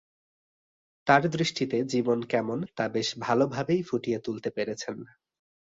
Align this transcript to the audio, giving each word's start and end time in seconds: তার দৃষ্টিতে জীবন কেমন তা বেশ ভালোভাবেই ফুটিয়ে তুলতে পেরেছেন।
তার 1.07 1.21
দৃষ্টিতে 1.29 1.77
জীবন 1.85 2.19
কেমন 2.23 2.59
তা 2.77 2.85
বেশ 2.87 3.09
ভালোভাবেই 3.19 3.81
ফুটিয়ে 3.83 4.19
তুলতে 4.19 4.49
পেরেছেন। 4.49 4.97